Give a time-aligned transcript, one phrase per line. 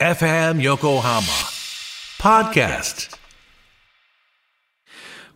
[0.00, 1.20] FM Yokohama
[2.18, 3.14] Podcast.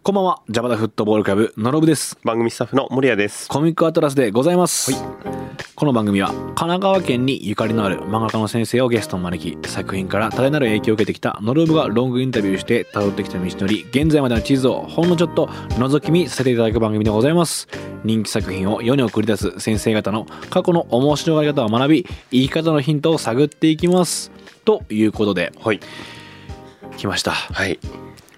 [0.02, 2.16] こんばんは、ジャパダフットボールクラブのろぶです。
[2.24, 3.46] 番組スタッフの森谷です。
[3.50, 4.92] コミックアトラスでございます。
[5.74, 17.68] この番組は神奈川県にゆかりのある漫画家の先生をゲストに招き、作品から多大なる影響を受けてきたノルブがロングインタビューして辿ってきた道のり、現在までの地図をほんのちょっと覗き見させていただく番組でございます。
[18.02, 24.32] 人気作品を世に送り出す先生方の過去の面白がり方を学び、生き方のヒントを探っていきます。
[24.64, 25.80] ということで、はい。
[26.96, 27.32] 来ました。
[27.32, 27.78] はい。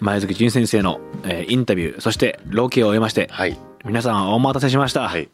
[0.01, 3.57] 前月淳先生の、えーインタビュー、そしてロケを終えまして、はい。
[3.85, 5.09] 皆さんお待たせしました。
[5.09, 5.29] はい。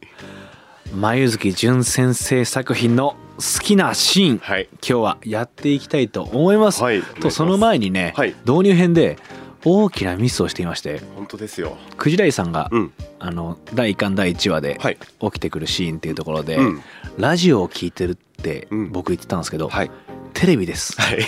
[0.95, 4.69] 前月淳先生作品の好きなシーン、はい。
[4.75, 6.83] 今日はやっていきたいと思います。
[6.83, 9.17] はいとその前にね、はい導入編で
[9.65, 11.77] 大きなミスをしていまして本当ですよ。
[11.97, 12.93] クジライさんが、うん。
[13.19, 16.83] あの第1巻第1話ではい起きてくるシーンっていうところで、うん
[17.19, 19.91] ラジオを聞いてるってうん僕言ってたんですけど、はい。
[20.35, 21.01] テレビです。
[21.01, 21.25] はい。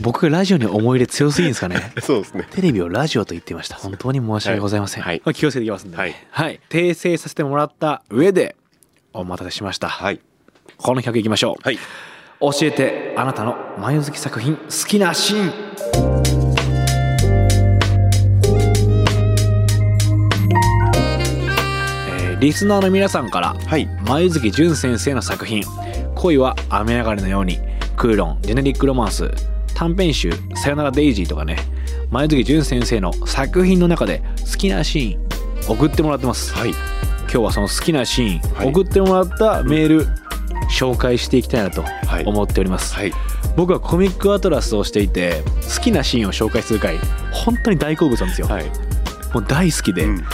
[0.00, 1.92] 僕がラジオに思い入れ強すぎんですかね？
[2.00, 2.46] そうですね。
[2.50, 3.76] テレビをラジオと言っていました。
[3.76, 5.20] 本当に申し訳ございません、はい。
[5.34, 6.60] 気をつけていきますんで、ね、はい。
[6.70, 8.54] 訂正させてもらった上で
[9.12, 10.20] お待たせしました、はい。
[10.76, 11.78] この企画いきましょう、はい。
[12.40, 15.52] 教えてあなたの眉月作品好きなシーン。
[22.10, 23.88] えーリスナーの皆さんからはい。
[24.06, 25.64] 眉月淳先生の作品
[26.14, 27.58] 「恋は雨上がりのように」
[27.98, 29.30] 「クーロン」「ジェネリック・ロマンス」
[29.74, 31.58] 短編集「さよならデイジー」とかね
[32.10, 36.70] 眉月淳先生の作品の中で好きなシーン送ってもらってますはい。
[36.70, 40.06] 今日はその好きなシーン、はい送ってもらったメール
[40.70, 43.12] 紹介していきたいなとはい思っております、はい。
[43.56, 45.42] 僕はコミックアトラスをしていて
[45.76, 46.98] 好きなシーンを紹介する回
[47.32, 48.64] 本当に大好物なんですよ、はい。
[49.34, 50.24] もう大好きで、うん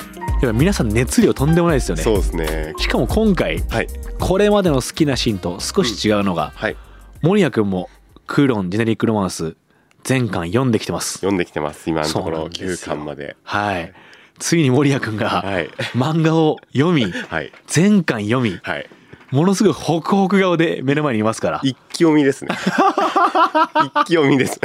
[0.52, 2.74] 皆さん熱量とんでもないですよねそうですね。
[2.76, 3.86] しかも今回はい。
[4.20, 6.76] これまでの好きなシーンと少し違うのが、はい。
[7.24, 7.88] 森谷君も
[8.26, 9.56] クーロンジェネリックロマンス
[10.02, 11.88] 全巻読んできてます読んできてます。
[11.88, 13.34] 今のところ9んですよ巻まで。
[13.42, 13.94] はい
[14.38, 15.70] ついに森谷君がはい。
[15.94, 17.50] 漫画を読みはい。
[17.66, 18.90] 全巻読みはい。
[19.30, 22.50] ものすごいホクホク顔で目の前にいますから一気読みですね。
[22.60, 24.60] 一気読みです。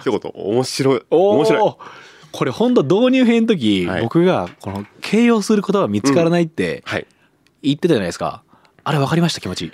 [0.00, 1.02] 一言、面白い。
[1.10, 1.74] 面白い。
[2.32, 7.06] これ本当導入編の時、はい僕がこの形容する言葉見つからないってはい。
[7.62, 8.42] 言ってたじゃないですか、
[8.82, 9.72] あれ分かりました気持ち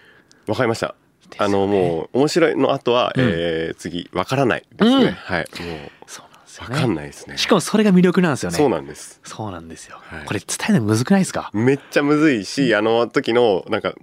[0.48, 0.97] わかりました。
[1.39, 5.05] あの、もう、面白いの後は、うんえー次、わからないですね。
[5.05, 5.47] うんはい。
[5.62, 7.37] もそうなんですう、わかんないですね。
[7.39, 9.21] しかもそれが魅力なんですよねそうなんです。
[9.25, 11.50] そうなんですよ、はいこれ伝えるのむずくないですか？
[11.53, 13.95] めっちゃむずいし、あの時の、なんか、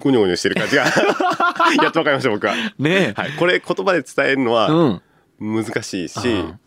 [0.00, 0.84] ゴニョゴニョしてる感じが、
[1.82, 2.54] やっとわかりました、僕は。
[2.78, 3.32] ねえ、はい。
[3.38, 5.02] これ、言葉で伝えるのはうん
[5.40, 6.18] 難しいし、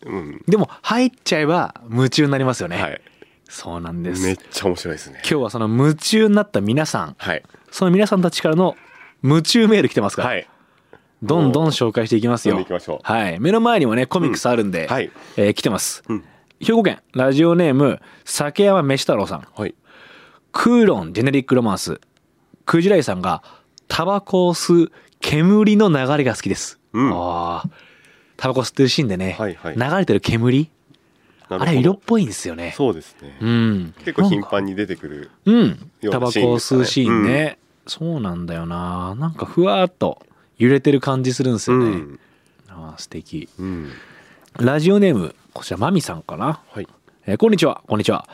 [0.06, 0.42] うん。
[0.48, 3.02] でも入っちゃえば夢中になりますよね、はい。
[3.48, 5.20] そうなんですめっちゃ面白いですね。
[5.20, 7.44] 今日はその夢中になった皆さんはい。
[7.72, 8.76] その皆さんたちからの
[9.24, 10.48] 夢中メール来てますから、はい。
[11.24, 12.56] どんどん紹介していきますよ。
[12.56, 13.00] 読んでいきましょう。
[13.02, 13.40] はい。
[13.40, 15.12] 目の前にもねコミックスあるんで、はい。
[15.38, 16.24] えー来てます、うん。
[16.60, 19.48] 兵庫県ラジオネーム酒山飯太郎さん。
[19.56, 19.76] はい。
[20.52, 22.00] クーロンジェネリックロマンス。
[22.66, 23.44] クジライさんが
[23.88, 27.12] タバコを吸う煙の流れが好きです、うん。
[27.12, 27.70] あー。
[28.38, 29.76] タバコ吸ってるシーンでね、はいはい。
[29.76, 30.70] 流れてる煙。
[31.48, 32.74] あれ色っぽいんですよね。
[32.76, 33.38] そうですね。
[33.40, 33.94] うん。
[34.00, 35.30] 結構頻繁に出てくる。
[35.46, 35.92] うん。
[36.12, 40.22] タバコを吸うシーンね、そうなんだよななんかふわーっと
[40.58, 42.20] 揺れてる感じするんですよね、うん。
[42.70, 43.92] あー素敵うん。
[44.60, 46.88] ラジオネームこちらマミさんかなはい。
[47.26, 48.28] えーこんにちは、こんにちは。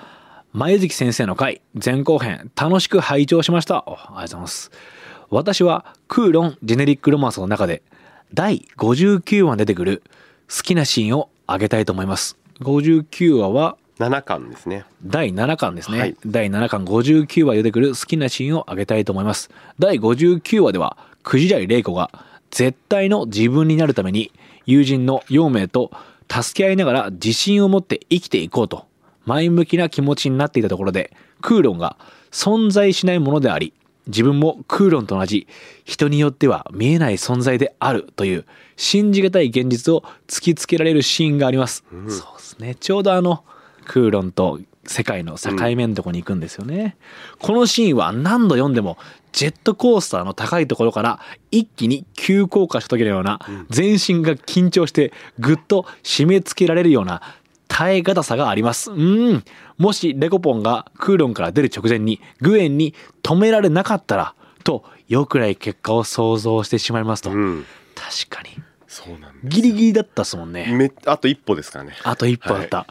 [0.54, 3.86] 前月先生の回、前後編、楽しく拝聴しました。
[3.88, 4.72] おありがとうございます。
[5.30, 7.84] 私は、クーロン・ジェネリック・ロマンスの中で、
[8.34, 10.04] 第59話に出てくる
[10.54, 12.38] 好きなシーンを挙げたいと思います。
[12.60, 14.86] 59話は、7巻ですね。
[15.04, 16.18] 第7巻ですね、はい。
[16.26, 19.52] 第7巻59話で出てくる好きなシーンを挙げたいと思います。
[19.78, 22.10] 第59話ではクジライ玲子が
[22.50, 24.32] 絶対の自分になるために
[24.66, 25.92] 友人の陽明と
[26.30, 28.86] 助け合いながら自信を持って生きていこうと
[29.26, 31.98] 前向きな気持ちになっていたところでクーロンが
[32.32, 33.74] 存在しないものであり
[34.08, 35.48] 自分もクーロンと同じ
[35.86, 38.46] 人によっては見えない存在であるという
[38.76, 41.98] 信じがたい現実を突きつけられるシーンがあります、そ
[42.36, 42.76] うですね。
[42.76, 43.44] ちょうどあの
[43.92, 46.96] クーロンと世界の境目のとこに行くんですよね、
[47.40, 48.98] このシーンは何度読んでも
[49.34, 51.20] ジェットコースターの高いところから
[51.52, 57.22] 一気に急降下した時のような全身が緊張してぐっと締め付けられるような
[57.68, 58.92] 耐え難さがあります。
[58.92, 59.44] うん。
[59.78, 62.94] もしレコポンがクーロンから出る直前にグエンに
[63.24, 67.32] 止められなかったらと良くない結果を想像してしまいますと。
[67.32, 67.66] うん。
[67.96, 68.52] 確かに。
[68.88, 69.48] そうなんです。
[69.48, 70.68] ギリギリだったっすもんね。
[70.72, 71.94] めあと一歩ですからね。
[72.04, 72.88] あと一歩だった。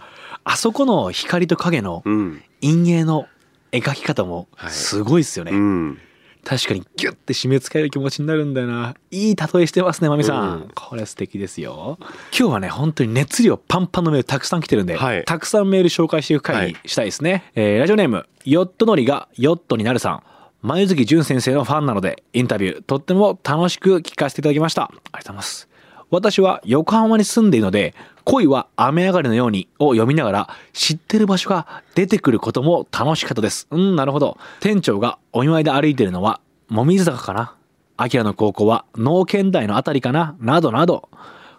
[0.52, 2.42] あそこの光と影のうん。
[2.60, 3.26] 陰影の
[3.72, 4.70] 描き方もはい。
[4.70, 5.52] すごいっすよね。
[5.52, 5.98] うん。
[6.42, 8.94] 確かにギュッて締め付ける気持ちになるんだよな。
[9.10, 10.70] いい例えしてますねまみさん、うん。
[10.74, 11.98] これ素敵ですよ。
[12.36, 15.24] 今日はね本当に熱量パンパンのメールたくさん来てるんで、はい。
[15.24, 20.22] たくさんメール紹介していく回にしたいですね、えーラジオネームヨットのりがヨットになるさん。
[20.62, 24.82] 前月淳先生のファンなのでインタビューとっても楽しく聞かせていただきました。
[24.82, 25.69] ありがとうございます
[26.10, 33.66] 私は横浜に住んでいるので恋は雨上がりのようにを読みながら知ってる場所が出てくることも楽しかったです。
[33.70, 34.36] うん、なるほど。
[34.60, 37.54] 店長がお見舞いで歩いてるのは、もみじ坂かな？
[37.96, 40.36] アキラの高校は農研大のあたりかな？
[40.40, 41.08] などなど。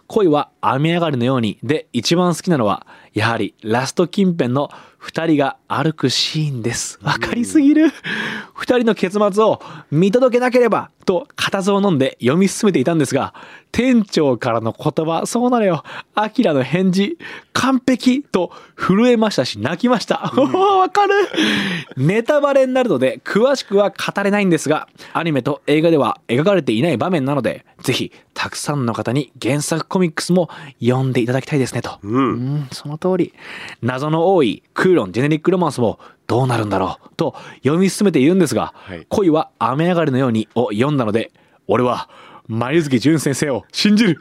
[0.06, 4.70] 恋は雨上がりのようにで一番好きなのはやはりラスト近辺の
[5.02, 7.00] 二人が歩くシーンです。
[7.02, 7.90] わかりすぎる。
[8.54, 9.60] 二人の結末を
[9.90, 13.34] 見届けなければと固唾を飲んで読み進めていたんですが、
[13.72, 15.82] 店長からの言葉、そうなのよ。
[16.14, 17.18] アキラの返事、
[17.52, 20.18] 完璧と震えましたし泣きました。
[20.30, 21.14] わかる。
[21.96, 30.48] ネタバレになるので詳しくは語れないんですが、アニメと映画では描かれていない場面なので、ぜひたくさんの方に原作コミックスも
[30.80, 31.98] 読んでいただきたいですねと。
[32.02, 33.32] うんうん、その通り。
[33.82, 39.06] 謎の多いクーロンジェネリックロマンスもどうなるんだろうと読み進めているんですが、はい。
[39.08, 41.32] 恋は雨上がりのようにを読んだので、
[41.66, 42.08] 俺は
[42.48, 44.20] 眉月淳先生を信じる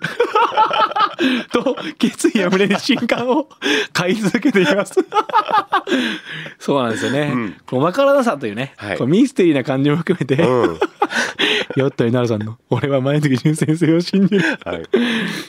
[1.51, 3.47] と決意や胸に新刊を
[3.93, 4.95] 買い続けています。
[6.59, 7.31] そうなんですよね。
[7.33, 7.55] うん。
[7.65, 8.97] こうわからなさというね、はい。
[8.97, 10.79] こうミステリーな感じも含めて、うん。
[11.77, 14.41] ヨットになるさんの俺は眉月淳先生を信じる。
[14.65, 14.83] はい。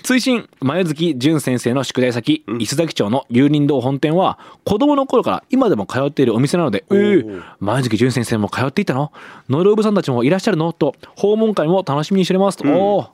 [0.03, 2.63] 追伸前月淳先生の宿題先、うん。
[2.63, 7.25] 伊勢崎町の有林堂本店は子供の頃から今でも通っているお店なので「えおー。
[7.25, 9.13] ー、前月淳先生も通っていたの？
[9.49, 12.59] ノルオブさんたちもいらっしゃるの?」と訪問会も楽しみにしてます。
[12.59, 12.75] と、うん。
[12.75, 13.07] おー。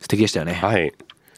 [0.00, 0.92] 素敵でしたよね、はい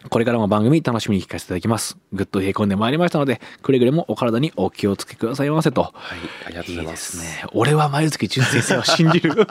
[0.09, 1.97] これからも番組楽しみに聞かせていただきます。
[2.13, 5.83] ぐっと冷え込んでまいりましたのでくれぐれもお体にお気をつけくださいませと。
[5.83, 7.19] はいありがとうございます。
[7.19, 7.45] ね。
[7.53, 9.33] 俺は前月淳先生を信じる。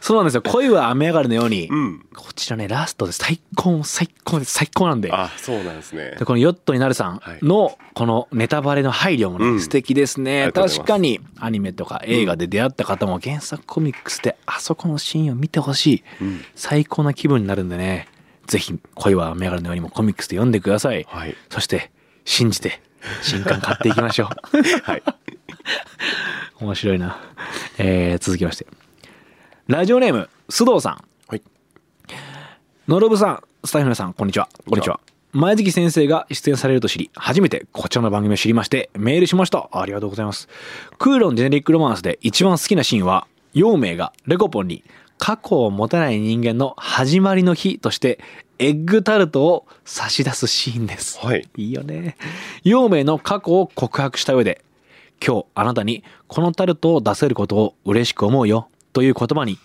[0.00, 0.42] そうなんですよ。
[0.42, 2.06] 恋は雨上がりのように、うん。
[2.14, 5.10] こちらねラストで最高最高です最高なんで。
[5.12, 6.14] あそうなんですね。
[6.18, 9.60] でこのヨットになるさんのこのネタバレの配慮もね、うん。
[9.60, 16.04] 素敵ですあね確かにアニメとか映画で出会った方も原作コミックスであそこのシーンを見てほしい。
[16.20, 16.44] うん。
[16.54, 18.08] 最高な気分になるんでね
[18.46, 21.04] ぜひ恋は雨上がりのようにもコミックスで読んでください。
[21.08, 21.34] はい。
[21.50, 21.90] そして
[22.24, 22.80] 信じて
[23.22, 24.28] 新刊買っていきましょう。
[24.82, 25.02] はい。
[26.60, 27.18] 面白いな、
[27.78, 28.66] えー続きまして。
[29.66, 31.04] ラジオネーム須藤さん。
[31.28, 31.42] はい。
[32.88, 34.48] のろぶさんスタイフの皆さんこんにちは。
[34.68, 35.00] こんにちは。
[35.32, 39.68] 前月先生が出演されると知り初めてこちらの番組を知りましてメールしました。
[39.72, 40.48] ありがとうございます。
[40.98, 44.84] クーロンジェネリックロマンスで一番好きなシーンは陽明がレコポンに
[45.18, 48.20] 過去を持たない人間の始まりの日として
[48.58, 52.16] エッグタルトを差し出すシーンですはいいいよね。
[52.64, 54.64] 陽明の過去を告白した上で、
[55.24, 59.58] 今日あなたにこのタルトを出せることを嬉しく思うよという言葉に、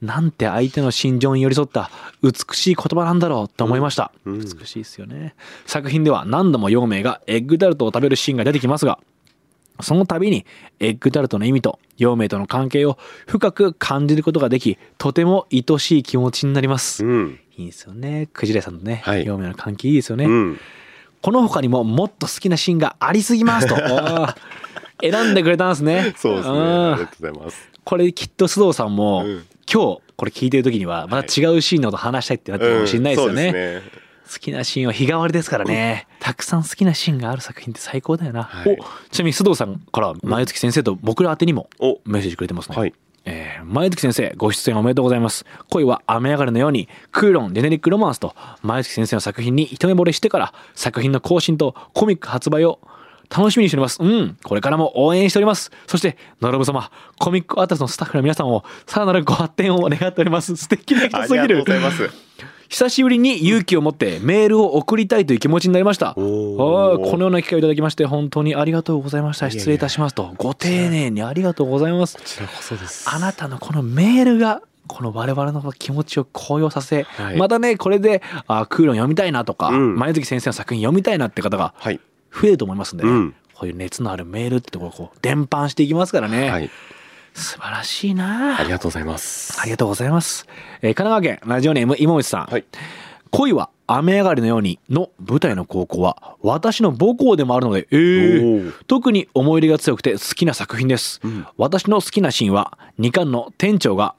[0.00, 1.90] なんて相手の心情に寄り添った
[2.22, 4.10] 美しい言葉なんだろうと思いました。
[4.24, 5.34] うんうん美しいですよね。
[5.66, 8.98] 作品では何度も陽明がエッグタルトを食べるシーンが出てきますが、
[9.80, 10.44] その度に
[10.80, 17.04] エッグタルトの意味と陽明との関係を深く感じることができ、とても愛しい気持ちになります。
[17.04, 17.40] うん。
[17.56, 18.28] いいですよね。
[18.32, 19.26] クジラさんとね、はい。
[19.26, 20.24] 陽明の関係いいですよね。
[20.24, 20.60] うん。
[21.20, 23.76] この他にももっと好きなシーンがありすぎますと。
[25.02, 26.14] 選んでくれたんですね。
[26.16, 26.58] そうですね。
[26.58, 26.92] ん。
[26.92, 27.70] ありがとうございます。
[27.84, 29.44] これきっと須藤さんも、うん。
[29.72, 33.46] 今日これ聞いてる時にはまた違うシーンのこと話したいってなってるかもしれないですよね。
[33.46, 33.52] うん。
[33.52, 36.06] そうですね好きなシーンは日替わりですからね。
[36.20, 38.44] たくさん好きなシーンがある作品って最高だよな。
[38.44, 38.72] はい。
[38.72, 38.76] お
[39.10, 42.00] ちなみに須藤さんから前月先生と僕ら宛てにもお。
[42.04, 42.76] メッセージくれてますね。
[42.76, 42.94] はい。
[43.24, 45.44] えー前月先生ご出演おめでとうございます。
[45.70, 52.80] 恋は雨上がりのようにクーロンジェネリックロマンスと前月先生の作品に一目惚れしてから作品の更新とコミック発売を
[53.30, 54.02] 楽しみにしております。
[54.02, 54.36] うん。
[54.42, 55.70] これからも応援しております。
[55.86, 60.56] そしてのろぶ様コミックアータスのスタッフの皆さんをさらなるご発展を願っております。
[60.56, 62.10] 素敵な人ありがとうすぎるございます
[62.72, 66.14] 久しぶりに勇気を持ってメールを送りたいという気持ちになりました。
[66.14, 69.50] このような機会をいただきまして本当にありがとうございました。
[69.50, 70.32] 失礼いたしますと。
[70.38, 72.16] ご丁寧にありがとうございます。
[72.16, 73.10] こちらこそです。
[73.10, 77.36] あなたのこのメールがこの我々の気持ちを高揚させ、はい。
[77.36, 79.96] またねこれであクーロン読みたいなとか、うん。
[79.96, 82.00] 前月先生の作品読みたいなって方がはい。
[82.32, 83.34] 増えると思いますんでね、うん。
[83.52, 86.70] こういう熱のあるメールってところをこう伝播していきますからね、はい
[87.34, 88.58] 素晴らしいな。
[88.58, 89.58] ありがとうございます。
[89.60, 90.46] ありがとうございます。
[90.82, 92.46] えー神奈川県ラジオネーム今内さん。
[92.46, 92.64] はい。
[93.30, 101.20] 恋は雨上がりのようにの舞台の高校は私の母校でもあるので、えー特に思い入れが強くて好きな作品です。
[101.24, 101.46] うん。
[101.56, 104.14] 私の好きなシーンは2巻の店長が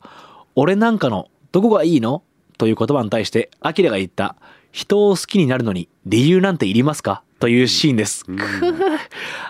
[0.55, 2.23] 俺なんかのどこがいいの？
[2.57, 4.35] という言葉に対してアキラが言った
[4.71, 7.23] 人を好きになるのに理由なんていりますか？
[7.43, 8.25] というシーンです。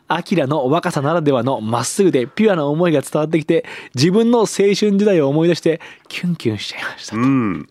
[0.07, 7.15] アキラの若さならではのまっすぐでピュアな思いが伝わってきて自分の青春時代を思い出してキュンキュンしちゃいました。
[7.15, 7.67] うん。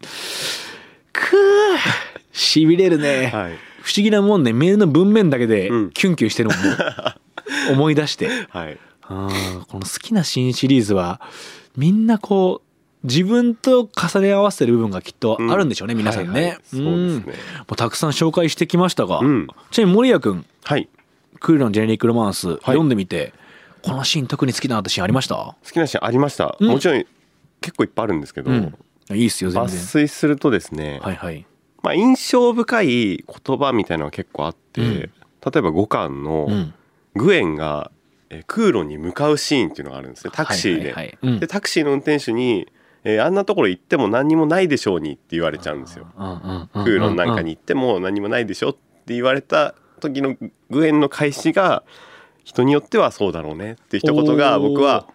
[1.12, 1.32] くー
[2.30, 3.58] しびれるね、はい。
[3.82, 4.52] 不思議なもんね。
[4.52, 5.90] メールの文面だけでうん。
[5.90, 6.76] キュンキュンしてるもんね、
[7.72, 8.28] 思い出して。
[8.50, 8.78] はい。
[9.02, 11.20] あーこの好きな新シリーズは
[11.76, 12.71] みんなこう
[13.04, 15.98] 自分と重ね合わせてる部分がきっとあるんでしょうね、うん。
[15.98, 16.54] 皆さんね、はいはい。
[16.54, 16.84] そうですね。
[16.84, 17.26] ん。
[17.26, 17.32] も
[17.72, 19.48] うたくさん紹介してきましたが、うん。
[19.70, 20.88] ちなみに森谷君はい。
[21.40, 23.32] クールのジェネリック・ロマンス、読んでみて
[23.82, 25.34] このシーン特に好きだなってシーンありました？
[25.34, 26.68] 好きなシーンありました、うん。
[26.68, 27.04] もちろん
[27.60, 28.74] 結構いっぱいあるんですけど、うん。
[29.10, 31.44] いいっすよ全抜然粋するとですね、はいはい。
[31.82, 34.88] まあ、印象深い言葉みたいなのが結構あって、うん。
[34.90, 35.10] 例え
[35.42, 36.74] ば5巻のうん。
[37.14, 37.90] グエンが
[38.30, 40.32] えー空路に向かうシーンっていうのがあるんですね。
[40.32, 40.84] タクシーで。
[40.84, 40.92] はい。
[40.92, 41.40] はいはいうん。
[41.40, 42.68] でタクシーの運転手に、
[43.04, 46.06] えーあんなところ行っても何にもないでしょうに」って言われちゃうんですよ。
[46.16, 50.36] 空路なんかに行っても何にもないでしょって言われた時の
[50.70, 51.82] グエンの返しが
[52.44, 55.06] 人によってはそうだろうねっていう一言が僕は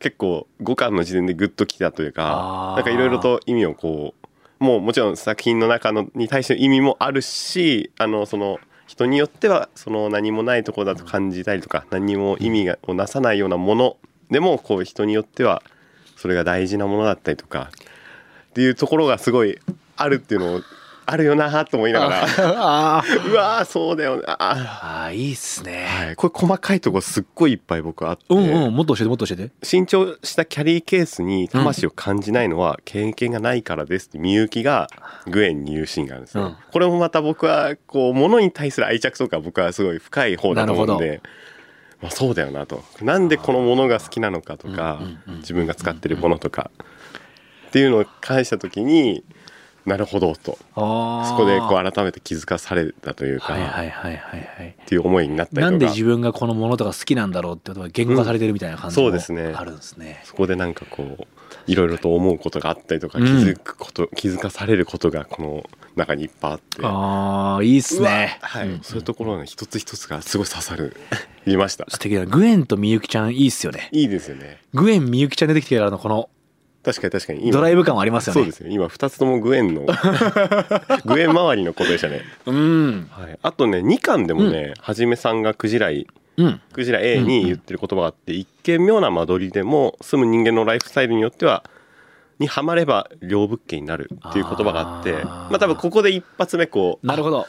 [0.00, 4.14] 結構5巻の時点でグッときたというかなんかいろいろと意味をこ
[4.60, 13.96] うもうもちろん作品の中のに対しての意味もあるしあのその人によってはその何もないところだと感じたりとか何も意味がをなさないようなもの
[14.30, 15.62] でもこう人によっては
[16.18, 17.70] それが大事なものだったりとか
[18.50, 19.58] っていうところがすごい
[19.96, 20.60] あるっていうのを
[21.10, 22.24] あるよなと思いながら。
[23.30, 25.14] うわーそうだよなあー。
[25.14, 29.50] いいっすね、はい、これ細かいとこすっごいいっぱい僕あって、うんうんもっと教えてもっと教えて。
[29.62, 34.88] 新調したキャリーケースに魂を感じないのは経験がないからですってみゆきが
[35.26, 36.56] グエンに言うシーンがあるんですね、うん。
[36.72, 41.22] これもまた僕はこう物に対する愛着とか僕はすごい深い方だと思うんなで
[42.00, 42.84] まあ、そうだよなと。
[43.02, 45.00] なんでこのものが好きなのかとか
[45.38, 46.70] 自分が使ってるものとか。
[47.68, 49.24] っていうのを返した時に
[49.88, 50.58] なるほどと。
[50.74, 54.68] そこでこう改めて気づかされたというか、はいはいはいはいはい。
[54.68, 55.70] っていう思いになったりとか。
[55.70, 59.54] なんで自分がこのものとか好きなんだろうってことが言語化されてるみたいな感じもうんそうですね。
[59.56, 60.20] あるんですね。
[60.24, 61.26] そこでなんかこう
[61.66, 63.24] いろいろと思うことがあったりとかうん。
[63.24, 65.64] 気づくこと、気づかされることがこの
[65.96, 66.80] 中にいっぱいあって。
[66.82, 68.38] ああいいっすね。
[68.42, 68.80] はい、うん。
[68.82, 70.96] そういうところが一つ一つがすごい刺さる
[71.46, 71.86] 言いました。
[71.88, 72.26] 素敵だ。
[72.26, 73.88] グエンとみゆきちゃんいいっすよね。
[73.92, 74.60] いいですよね。
[74.74, 76.28] グエンみゆきちゃん出てきてからのこの
[76.88, 77.42] 確かに確かに。
[77.42, 77.52] 今。
[77.52, 78.40] ドライブ感はありますよね。
[78.40, 79.82] そうですね今2つともグエンの
[81.04, 83.08] グエン周りのことでしたね、うん。
[83.10, 86.06] はい、あとね2巻でもね、はじめさんがクジライ
[86.38, 86.60] うん。
[86.72, 91.64] クジラ A に言ってる言葉があって、一見妙な間取りでも住む人間のライフスタイルによっては
[92.38, 97.46] にはまれば両物件になるっていう言葉があってまあ多分ここで一発目こうなるほど。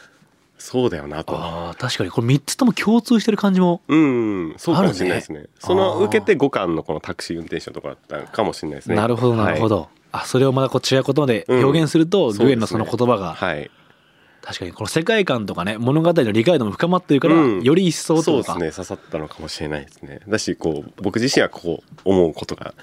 [0.60, 1.36] そうだよなと。
[1.36, 3.80] ああ確かにこれ3つとも共通してる感じも。
[3.88, 5.38] うんそうかもしれないですね。
[5.38, 8.94] あるねその受けて5巻のこのタクシー運転手のところだったかもしれないですね。
[8.94, 9.76] なるほどなるほど。
[9.76, 9.88] ど。
[10.12, 13.70] あそれをまたこう違う言葉で表現すると、うんグエンのその言葉が、はい。
[14.42, 17.62] 確かにこの世界観とかね物語の理解度も深まってるから、うん。
[17.62, 18.58] より一層そうでとか。
[18.58, 18.70] すね。
[18.70, 20.20] 刺さったのかもしれないですね。
[20.28, 22.74] だしこう僕自身はこう思うことが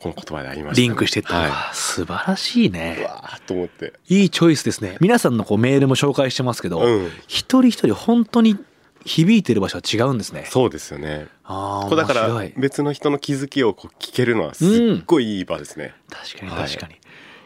[0.00, 3.92] この言葉でありましたね、リンクしてったは素晴らしいうねわーっと思って。
[4.08, 4.96] いいチョイスですね。
[5.00, 7.10] 皆さんのこうメールも紹介してますけど、うん。
[7.28, 8.56] 一人一人本当に
[9.04, 10.46] 響いてる場所は違うんですね。
[10.48, 11.28] そうですよね。
[11.44, 16.68] ああだから別の人の気づきをこう聞けるのはすっごいいい場ですね、確かにはい。
[16.68, 16.96] 確かに、い、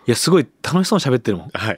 [0.06, 1.48] やすごい楽しそうに喋ってるもん。
[1.52, 1.76] はい。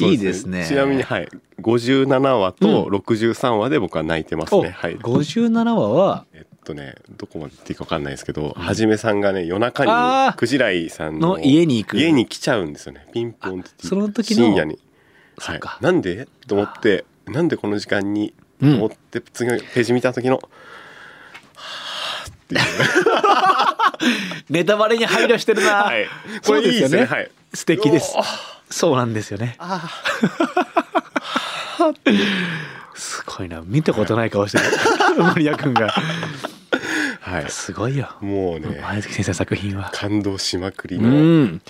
[0.04, 0.66] いいですね。
[0.66, 1.28] ちなみにはい。
[1.60, 4.96] 57話と63話で僕は泣いてますお、ね、はい。
[4.98, 11.96] 57話はえっとねどこまで言っていいか分かんないですけど、はじめさんがね夜中にクジライさんの家に行く。
[11.98, 13.06] 家に来ちゃうんですよね。
[13.12, 14.78] ピンポンってその時の深夜に、
[15.38, 15.60] はい。
[15.80, 16.26] なんで？
[16.48, 18.34] と思ってなんでこの時間に？
[18.60, 18.74] とうん。
[18.76, 20.40] 思って次のページ見た時の、は
[21.54, 22.60] あっていう。
[24.50, 26.06] ネタバレに配慮してるな、はい。
[26.44, 27.00] これいいですね。
[27.02, 27.30] よはい。
[27.52, 28.14] 素敵です。
[28.70, 29.54] そうなんですよね。
[29.58, 29.88] あ
[32.94, 33.60] すごいな。
[33.64, 34.64] 見たことない顔してる。
[35.22, 35.90] 森谷君が。
[35.90, 36.53] ー
[37.34, 37.50] はい。
[37.50, 38.08] すごいよ。
[38.20, 39.90] もうね前月先生の作品は。
[39.92, 41.62] 感動しまくりうの、ん。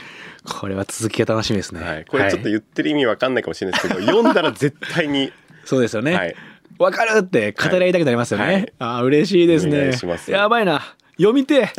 [0.45, 5.33] これは続きが楽しみですね、はい、これちょっと言ってる意味わかんないかもしれないですけど、読んだら絶対に
[5.65, 6.37] そうですよね、はい。
[6.79, 8.73] わかるって語り合いたくなりますよね、はい。
[8.79, 10.31] あー嬉しいですお願ねいします。
[10.31, 10.83] やばいな。
[11.17, 11.71] 読みて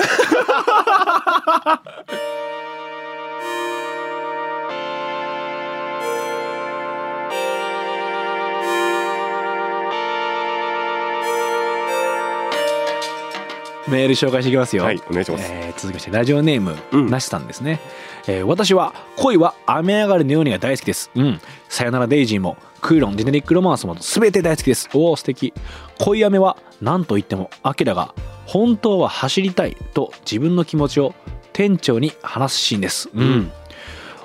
[13.88, 14.84] メール紹介していきますよ。
[14.84, 17.80] はいお願いしますえー続きましてラジオネーム、うんなしさんですね、
[18.28, 21.12] えー私は恋は雨上がりのようにが大好きです。
[21.16, 21.42] うん。
[21.70, 24.90] さよならデイジーもクーロンジェネリックロマンスも全て大好きです。
[24.94, 25.54] おお素敵。
[26.00, 28.14] 恋雨は何と言ってもアキラが
[28.46, 31.14] 本当は走りたいと自分の気持ちを
[31.54, 33.10] 店長に話すシーンです。
[33.14, 33.52] うん。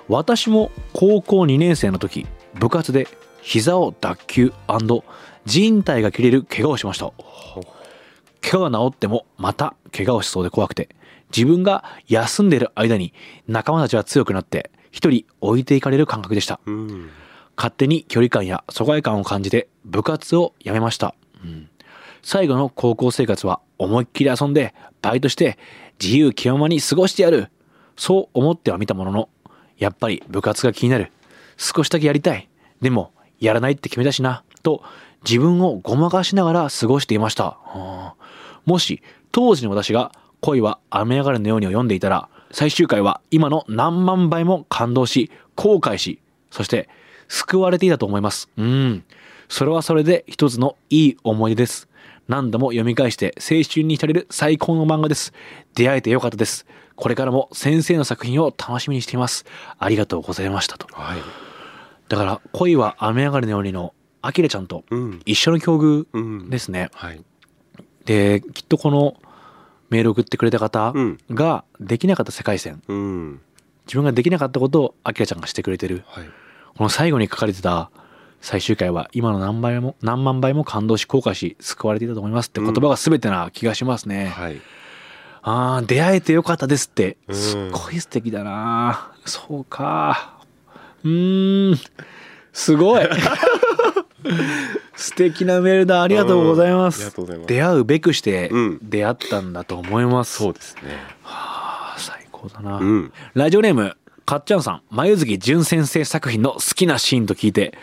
[0.09, 3.07] 私も高校2年生の時部活で
[3.43, 4.53] 膝を脱臼
[5.47, 7.13] 靭帯が切れる怪我をしました
[8.43, 10.89] 怪我が治ってもまた怪我をしそうで怖くて
[11.35, 13.13] 自分が休んでいる間に
[13.47, 16.61] 仲間たちは強くなって一人置いていかれる感覚でした。
[16.67, 17.11] うん
[17.61, 21.69] 勝手に距離感や疎外感を感じて部活を辞めました、うん。
[22.23, 25.59] 最後の高校生活は思いっきり遊んでバイトして
[26.01, 27.51] 自由気ままに過ごしてやる。
[27.99, 29.29] そう思ってはみたものの
[29.77, 31.13] やっぱり部活が気になる。
[31.59, 32.49] 少しだけやりたい。
[32.81, 34.43] でもやらないって決めたしな。
[34.63, 34.83] と
[35.29, 37.59] 自分をごまかしながら過ごしていました。
[37.67, 38.15] あ
[38.71, 46.21] もし当時の私が恋は雨上がりのようにを読んでいたら最終回は今の何万倍も感動し後悔し
[46.53, 46.89] そして
[47.27, 48.49] 救われていたと思います。
[48.57, 49.05] うん。
[49.49, 51.89] それはそれで一つのいい思い出です。
[52.29, 55.33] 何度も読み返して青春に浸れる最高の漫画です。
[55.75, 56.65] 出会えてよかったです。
[56.95, 59.47] これからも先生の作品を楽しみにしています。
[59.81, 60.87] ありがとうございましたと。
[60.93, 61.19] はい。
[62.09, 65.21] だから恋は雨上がりのようにのアキラちゃんとうん。
[65.25, 66.51] 一緒の境遇うん。
[66.51, 67.25] ですね、はい
[68.05, 69.17] できっとこの
[69.91, 71.19] メールを送ってくれた方うん。
[71.31, 72.83] ができなかった世界線。
[72.89, 73.41] うん。
[73.87, 76.05] 自分ができなかったことをアキラちゃんがしてくれてる。
[76.07, 76.25] はい。
[76.77, 77.91] この最後に書かれてた
[78.41, 84.61] 最終回は今の何倍も何万倍も感動し後悔し救われていたと思いますって言葉が全てな気がしますね、はい。
[85.43, 87.17] あー出会えてよかったですって。
[87.29, 87.35] うん。
[87.35, 89.13] すっごい素敵だな。
[89.27, 90.39] そうか。
[91.05, 91.79] うーん。
[92.53, 93.05] すごい
[95.01, 96.03] 素敵なメールだ。
[96.03, 97.13] ありがとうございます。
[97.47, 98.79] 出会うべくしてうん。
[98.83, 100.83] 出会ったんだと思います、そうですね。
[101.25, 103.13] あー最高だな、うん。
[103.35, 104.83] ラジオネームかっちゃんさん。
[104.91, 107.77] 前月淳先生作品の好きなシーンと聞いて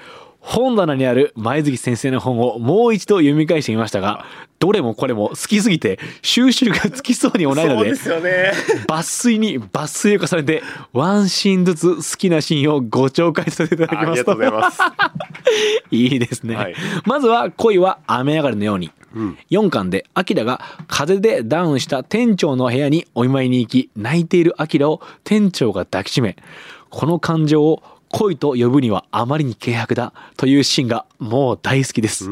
[0.47, 4.25] 本棚にある前月先生の本をもう一度読み返してみましたが
[4.59, 8.85] どれもこれも好きすぎて収集がつきそうにもないのでそうですよね。
[8.87, 10.63] 抜粋に抜粋を重ねて
[10.93, 14.07] ワンシーンずつ好きなシーンをご紹介させていただきます。
[14.07, 14.79] ありがとうございます。
[15.91, 16.75] いいですね、はい。
[17.05, 19.37] まずは恋は雨上がりのように、うん。
[19.51, 26.37] 4巻でアキラが風邪でダウンした店長の部屋にお見舞いに行き泣いているアキラを店長が抱きしめ
[26.89, 32.27] この感情を恋と呼ぶにはあまりに軽薄だというシーンがもう大好きです。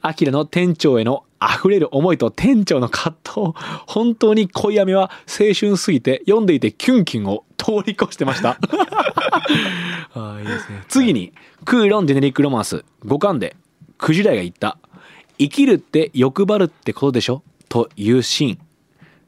[0.00, 3.40] アキラの店長への溢れる思いと店長の葛藤
[3.86, 8.58] 本当に恋雨は青春すぎて読んでいてキュンキュンを通り越してました。
[10.14, 10.82] ああいいですね。
[10.88, 11.32] 次に
[11.64, 13.56] クーロンジェネリックロマンス5巻で
[13.98, 14.78] クジラが言った
[15.38, 18.58] 「生きるって欲張るってことでしょ?」というシーン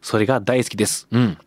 [0.02, 1.08] それが大好きです。
[1.10, 1.38] うん。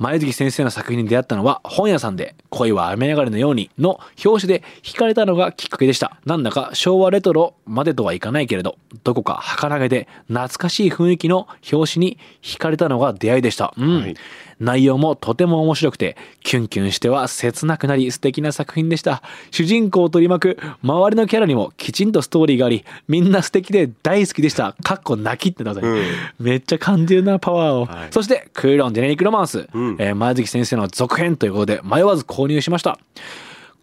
[0.00, 6.16] 前月先生の作品に出会ったのは本屋さんで恋は雨上がりのようにの表紙で惹かれたのがきっかけでした。
[6.24, 13.74] なんだか昭和レトロまでとはいかないけれど、どこか儚げで懐かしい雰囲気の表紙に惹かれたのが出会いでした。
[13.76, 14.00] うん。
[14.00, 14.16] はい
[14.60, 19.22] 内容もとても面白くて、キュンキュンしては切なくなり素敵な作品でした。
[19.50, 24.76] 主人公を取り巻く周りのキャラにもきちんとストーリーがあり、みんな素敵で大好きでした。
[24.82, 26.02] かっこ泣きってなった、うん
[26.38, 27.86] めっちゃ感じるな、パワーを。
[27.86, 32.98] はいそして、クーロンジェネリックロマンス、うんえー前月先生の続編ということで迷わず購入しました。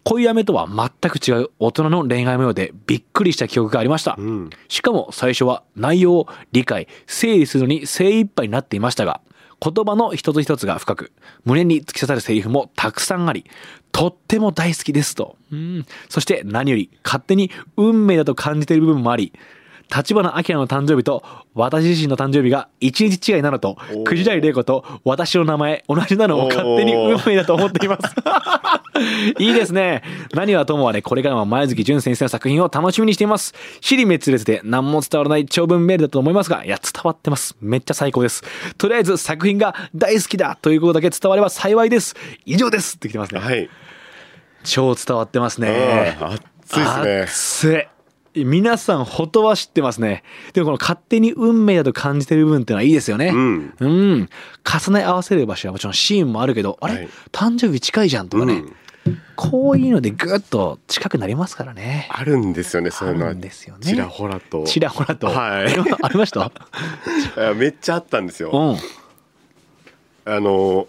[0.04, 4.16] 恋雨とは全く違う大人の恋愛模様でびっくりした記憶がありました。
[4.18, 9.20] うんしかも最初は内容を理解、整理するのに精一杯になっていましたが、
[9.60, 11.12] 言葉の一つ一つが深く、
[11.44, 13.44] 胸に突き刺さるセリフもたくさんあり、
[13.90, 15.36] とっても大好きですと。
[15.50, 19.32] うんそして何より勝手に運命だと感じている部分もあり、
[19.94, 21.22] 立花明の誕生日と
[21.54, 28.14] 私自身の誕生日が一日違いなのとおー、くじらい玲子と私の名前同じなのを勝手に運命だと思っています。
[29.38, 30.02] いいですね。
[30.34, 33.54] 何はともあれ、これからも前月淳先生の作品を楽しみにしています。
[33.80, 37.56] 尻滅裂で何も伝わらない長文メールだと思いますが、いや、伝わってます。
[37.60, 38.42] めっちゃ最高です。
[38.76, 42.16] とりあえず作品が大好きだということだけ伝われば幸いです。
[42.44, 43.40] 以上ですって来てますね。
[43.40, 43.68] はい
[44.64, 46.18] 超伝わってますね。
[46.20, 47.97] 熱いですね熱い
[48.44, 50.22] 皆さん、ほとは知ってますね。
[50.52, 53.28] でもこの勝手に運命だと感じてる部分っていうのはいいですよね。
[53.34, 54.28] うんうん。
[54.64, 58.76] 重ね合わせる場所はもちろんシーンもあるけど、あれ、はい誕生日近いじゃんとかね、うん
[59.36, 62.08] こういうのでぐっと近くなりますからね。
[62.10, 65.28] あるんですよねそういうのはあるんですよねちらほらとちらほらと。
[65.28, 65.72] はい
[66.02, 66.52] ありました？
[67.56, 68.50] めっちゃあったんですよ
[70.26, 70.30] うん。
[70.30, 70.88] あの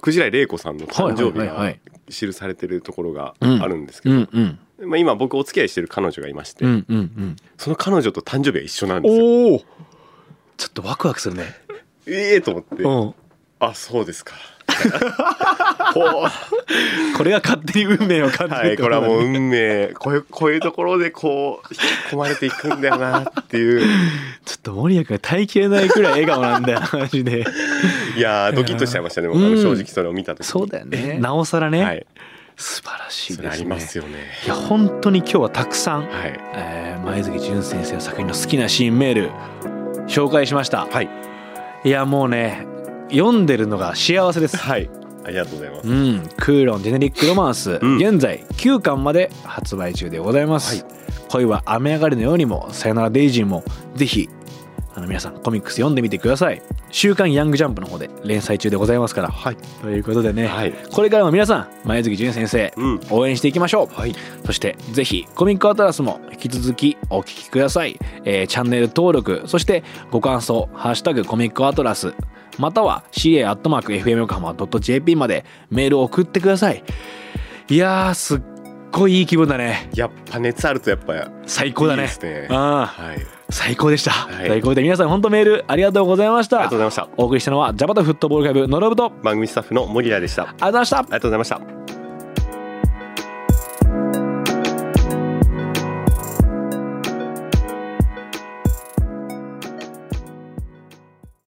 [0.00, 1.74] クジライ玲子さんの誕生日が
[2.08, 4.58] 記されてるところがうんあるんですけど、うんうん。
[4.84, 7.36] まあ、今僕お付き合いしてる彼女がいまして、うんうんうん。
[7.56, 9.58] その彼女と誕生日が一緒なんですよ
[10.56, 11.44] ちょっとワクワクするね。
[12.06, 13.14] ええと思って、うん。
[13.58, 14.34] あそうですか
[17.16, 19.24] これが勝手に運命を感じるはいこれはもうう。
[19.24, 21.82] 運命こういうこういうところでこう引き
[22.14, 23.80] 込まれていくんだよなっていう
[24.44, 27.46] ちょっと森谷君が耐えきれないくらい笑顔なんだよ、マジで。
[28.16, 31.18] いやードキッとしちゃいましたね正直それを見た時にそうだよね。
[31.18, 31.82] なおさらね。
[31.82, 32.06] はい
[32.56, 33.64] 素晴らしいですね。
[33.64, 34.18] りますよね。
[34.44, 36.40] いや本当に今日はたくさん、はい。
[36.54, 39.30] えー前月淳先生の作品の好きなシーンメール
[40.08, 40.86] 紹介しました。
[40.86, 41.08] はい。
[41.84, 42.66] いやもうね
[43.10, 44.56] 読んでるのが幸せです。
[44.56, 44.90] はい。
[45.24, 45.88] ありがとうございます。
[45.88, 47.96] うん、クーロンジェネリックロマンス、うん。
[47.98, 50.94] 現在9巻まで発売中でございます、はい。
[51.28, 53.62] 恋は雨上がりのようにもさよならデイジーも
[53.94, 54.28] ぜひ
[54.96, 56.62] あの皆さんコミックス読んでみてください。
[56.90, 59.28] 週刊ヤングジャンプの方で連載中でございますから。
[59.28, 59.56] はい。
[59.82, 60.72] ということでね、はい。
[60.90, 63.00] これからも皆さん前月淳先生、うん。
[63.10, 64.14] 応援していきましょう、はい。
[64.46, 72.14] そしてぜひコミックアトラスも引き続きお聞きください、えーチャンネル登録そしてご感想「ハッシュタグコミックアトラス」
[72.58, 76.82] または ca.fm 横浜 .jp までメールを送ってください。
[77.68, 78.40] いやーすっ
[78.92, 79.90] ごいいい気分だね。
[79.94, 82.04] やっぱ熱あるとやっぱ最高だね。
[82.04, 82.48] いいですね。
[82.50, 84.48] あはい最高でした、はい。
[84.48, 86.58] ということで皆さん本当メールありがとうございました。
[86.58, 87.08] がとうございました。
[87.16, 90.42] お送りしたのはジャパタフットボールクラブのロブとあり番組スタッフの森田でした。
[90.42, 90.96] ありがとうございました。
[91.02, 92.05] がとうございました